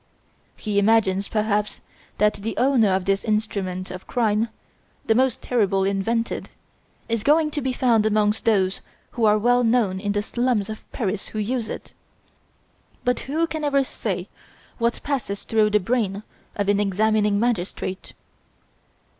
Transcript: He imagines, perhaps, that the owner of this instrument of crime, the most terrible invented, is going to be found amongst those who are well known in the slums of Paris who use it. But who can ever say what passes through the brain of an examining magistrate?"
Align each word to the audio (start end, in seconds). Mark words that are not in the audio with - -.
He 0.57 0.79
imagines, 0.79 1.27
perhaps, 1.27 1.79
that 2.17 2.33
the 2.33 2.57
owner 2.57 2.89
of 2.89 3.05
this 3.05 3.23
instrument 3.23 3.91
of 3.91 4.07
crime, 4.07 4.47
the 5.05 5.13
most 5.13 5.43
terrible 5.43 5.83
invented, 5.83 6.49
is 7.07 7.21
going 7.21 7.51
to 7.51 7.61
be 7.61 7.71
found 7.71 8.07
amongst 8.07 8.45
those 8.45 8.81
who 9.11 9.25
are 9.25 9.37
well 9.37 9.63
known 9.63 9.99
in 9.99 10.13
the 10.13 10.23
slums 10.23 10.71
of 10.71 10.91
Paris 10.91 11.27
who 11.27 11.37
use 11.37 11.69
it. 11.69 11.93
But 13.03 13.19
who 13.19 13.45
can 13.45 13.63
ever 13.63 13.83
say 13.83 14.27
what 14.79 15.03
passes 15.03 15.43
through 15.43 15.69
the 15.69 15.79
brain 15.79 16.23
of 16.55 16.67
an 16.67 16.79
examining 16.79 17.39
magistrate?" 17.39 18.13